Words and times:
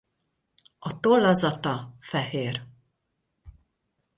A 0.79 0.99
tollazata 0.99 1.93
fehér. 1.99 2.63